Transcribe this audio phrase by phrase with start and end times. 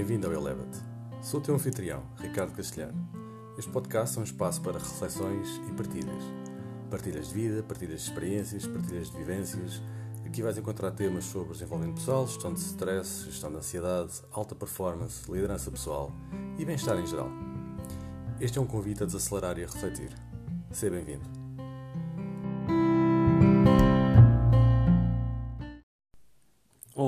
[0.00, 0.78] Bem-vindo ao Elevate.
[1.20, 3.06] Sou o teu anfitrião, Ricardo Castelhano.
[3.58, 6.24] Este podcast é um espaço para reflexões e partilhas.
[6.90, 9.82] Partilhas de vida, partilhas de experiências, partilhas de vivências.
[10.24, 15.30] Aqui vais encontrar temas sobre desenvolvimento pessoal, gestão de stress, gestão de ansiedade, alta performance,
[15.30, 16.10] liderança pessoal
[16.58, 17.28] e bem-estar em geral.
[18.40, 20.14] Este é um convite a desacelerar e a refletir.
[20.70, 21.39] Seja bem-vindo.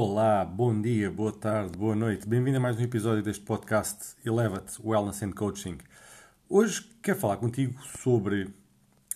[0.04, 2.26] Olá, bom dia, boa tarde, boa noite.
[2.26, 5.78] Bem-vindo a mais um episódio deste podcast Elevate Wellness and Coaching.
[6.48, 8.52] Hoje quero falar contigo sobre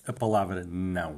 [0.07, 1.17] a palavra não.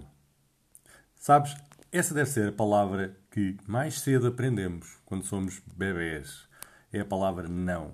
[1.14, 1.54] Sabes,
[1.92, 6.48] essa deve ser a palavra que mais cedo aprendemos quando somos bebês.
[6.90, 7.92] É a palavra não.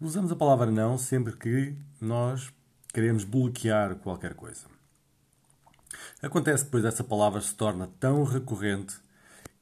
[0.00, 2.50] Usamos a palavra não sempre que nós
[2.88, 4.64] queremos bloquear qualquer coisa.
[6.22, 8.96] Acontece que depois essa palavra se torna tão recorrente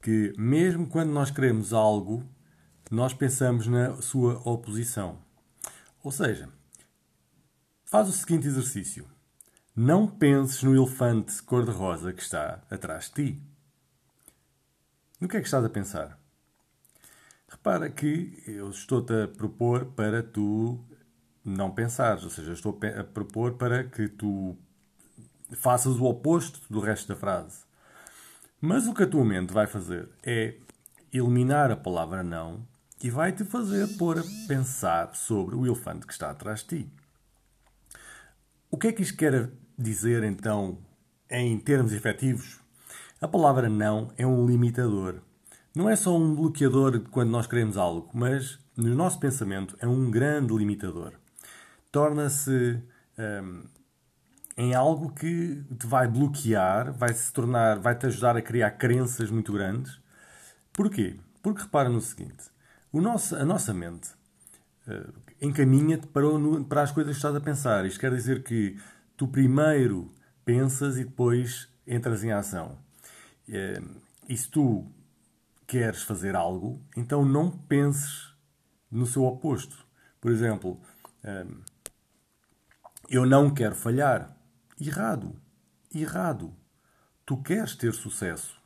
[0.05, 2.23] que, mesmo quando nós queremos algo,
[2.91, 5.17] nós pensamos na sua oposição.
[6.03, 6.47] Ou seja,
[7.83, 9.07] faz o seguinte exercício.
[9.75, 13.43] Não penses no elefante cor-de-rosa que está atrás de ti.
[15.19, 16.19] No que é que estás a pensar?
[17.49, 20.85] Repara que eu estou-te a propor para tu
[21.43, 24.55] não pensares, ou seja, estou a propor para que tu
[25.53, 27.64] faças o oposto do resto da frase.
[28.61, 30.55] Mas o que a tua mente vai fazer é
[31.11, 32.65] eliminar a palavra não
[33.03, 36.91] e vai-te fazer pôr a pensar sobre o elefante que está atrás de ti.
[38.71, 40.79] O que é que isto quer dizer então
[41.29, 42.59] em termos efetivos?
[43.21, 45.21] A palavra não é um limitador.
[45.75, 50.09] Não é só um bloqueador quando nós queremos algo, mas no nosso pensamento é um
[50.09, 51.13] grande limitador.
[51.91, 52.81] Torna-se
[53.17, 53.63] hum,
[54.57, 59.29] em algo que te vai bloquear, vai se tornar, vai te ajudar a criar crenças
[59.29, 59.99] muito grandes.
[60.71, 61.19] Porquê?
[61.41, 62.45] Porque repara no seguinte:
[62.91, 64.11] o nosso, a nossa mente
[64.87, 66.25] uh, encaminha-te para,
[66.67, 67.85] para as coisas que estás a pensar.
[67.85, 68.79] Isto quer dizer que
[69.17, 70.11] tu primeiro
[70.43, 72.77] pensas e depois entras em ação.
[73.49, 74.85] Uh, e se tu
[75.67, 78.33] queres fazer algo, então não penses
[78.89, 79.85] no seu oposto.
[80.21, 80.79] Por exemplo,
[81.23, 81.57] uh,
[83.09, 84.34] eu não quero falhar.
[84.79, 85.33] Errado.
[85.93, 86.53] Errado.
[87.25, 88.59] Tu queres ter sucesso.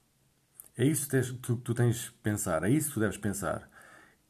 [0.75, 2.63] É isso que tu, tens de pensar.
[2.63, 3.69] É isso que tu deves pensar.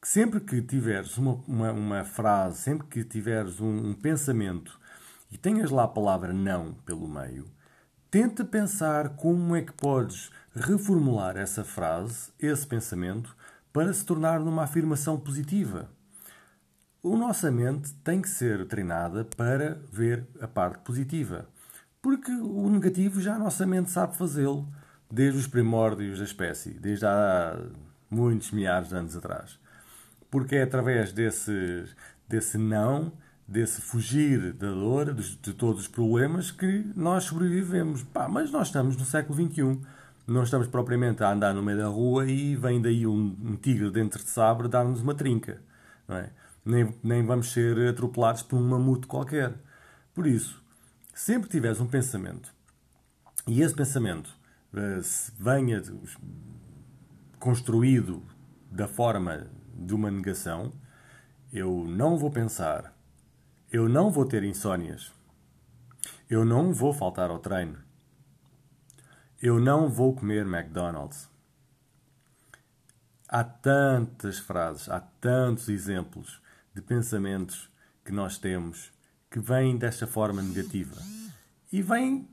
[0.01, 4.77] Que sempre que tiveres uma, uma, uma frase, sempre que tiveres um, um pensamento
[5.31, 7.45] e tenhas lá a palavra não pelo meio,
[8.11, 13.35] tenta pensar como é que podes reformular essa frase, esse pensamento,
[13.71, 15.89] para se tornar numa afirmação positiva.
[17.03, 21.47] A nossa mente tem que ser treinada para ver a parte positiva.
[22.01, 24.67] Porque o negativo já a nossa mente sabe fazê-lo
[25.11, 27.59] desde os primórdios da espécie, desde há
[28.09, 29.59] muitos milhares de anos atrás.
[30.29, 31.85] Porque é através desse,
[32.27, 33.11] desse não,
[33.47, 38.03] desse fugir da dor, de, todos os problemas, que nós sobrevivemos.
[38.03, 39.81] Pá, mas nós estamos no século XXI.
[40.27, 43.89] Não estamos propriamente a andar no meio da rua e vem daí um, um tigre
[43.89, 45.59] dentro de sabre dar-nos uma trinca.
[46.07, 46.29] Não é?
[46.65, 49.53] nem, nem vamos ser atropelados por um mamute qualquer.
[50.13, 50.58] Por isso,
[51.19, 52.55] sempre tiveres um pensamento
[53.45, 54.29] e esse pensamento
[54.73, 55.83] uh, venha
[57.37, 58.25] construído
[58.71, 60.71] da forma de uma negação,
[61.51, 62.97] eu não vou pensar,
[63.69, 65.11] eu não vou ter insónias,
[66.29, 67.77] eu não vou faltar ao treino,
[69.41, 71.29] eu não vou comer McDonald's.
[73.27, 76.41] Há tantas frases, há tantos exemplos
[76.73, 77.69] de pensamentos
[78.05, 78.97] que nós temos
[79.29, 80.95] que vem desta forma negativa.
[81.71, 82.27] E vem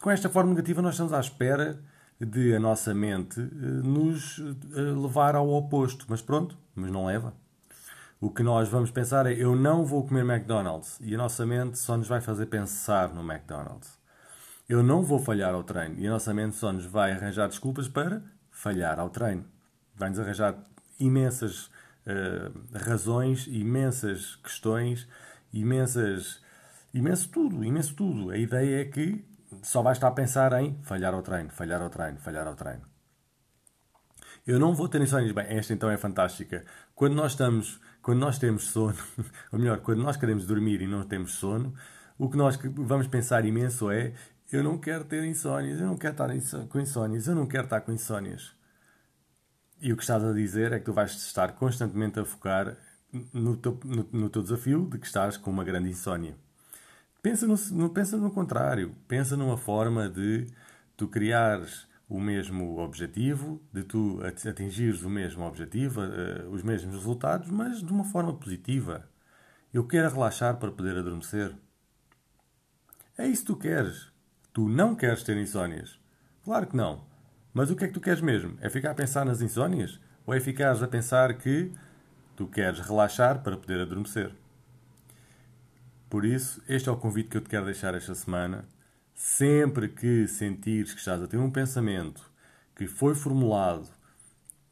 [0.00, 1.78] com esta forma negativa, nós estamos à espera
[2.20, 6.06] de a nossa mente eh, nos eh, levar ao oposto.
[6.08, 7.34] Mas pronto, mas não leva.
[8.20, 10.98] O que nós vamos pensar é: eu não vou comer McDonald's.
[11.00, 13.98] E a nossa mente só nos vai fazer pensar no McDonald's.
[14.68, 15.98] Eu não vou falhar ao treino.
[15.98, 19.44] E a nossa mente só nos vai arranjar desculpas para falhar ao treino.
[19.94, 20.54] Vai-nos arranjar
[21.00, 21.66] imensas
[22.06, 25.08] uh, razões, imensas questões
[25.52, 26.42] imensas,
[26.92, 28.30] imenso tudo, imenso tudo.
[28.30, 29.24] A ideia é que
[29.62, 32.82] só vais estar a pensar em falhar ao treino, falhar ao treino, falhar ao treino.
[34.46, 35.32] Eu não vou ter insónias.
[35.32, 36.64] Bem, esta então é fantástica.
[36.94, 38.96] Quando nós estamos, quando nós temos sono,
[39.52, 41.74] ou melhor, quando nós queremos dormir e não temos sono,
[42.16, 44.14] o que nós vamos pensar imenso é
[44.50, 46.28] eu não quero ter insónias, eu não quero estar
[46.68, 48.56] com insónias, eu não quero estar com insónias.
[49.80, 52.76] E o que estás a dizer é que tu vais estar constantemente a focar
[53.32, 56.36] no teu, no, no teu desafio de que estás com uma grande insónia.
[57.22, 58.94] Pensa no, pensa no contrário.
[59.06, 60.46] Pensa numa forma de
[60.96, 67.50] tu criares o mesmo objetivo, de tu atingires o mesmo objetivo, uh, os mesmos resultados,
[67.50, 69.08] mas de uma forma positiva.
[69.72, 71.54] Eu quero relaxar para poder adormecer.
[73.16, 74.10] É isso que tu queres.
[74.52, 75.98] Tu não queres ter insónias.
[76.42, 77.04] Claro que não.
[77.52, 78.56] Mas o que é que tu queres mesmo?
[78.60, 80.00] É ficar a pensar nas insónias?
[80.24, 81.72] Ou é ficares a pensar que
[82.38, 84.32] tu queres relaxar para poder adormecer?
[86.08, 88.64] Por isso, este é o convite que eu te quero deixar esta semana
[89.20, 92.30] Sempre que sentires que estás a ter um pensamento
[92.76, 93.88] que foi formulado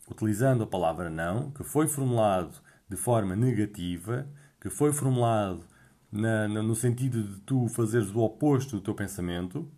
[0.08, 2.54] utilizando a palavra não, que foi formulado
[2.88, 4.24] de forma negativa,
[4.60, 5.64] que foi formulado
[6.12, 9.68] na, na, no sentido de tu fazeres o oposto do teu pensamento,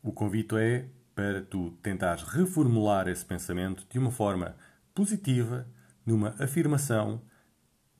[0.00, 4.54] o convite é para tu tentares reformular esse pensamento de uma forma
[4.94, 5.66] positiva,
[6.04, 7.22] numa afirmação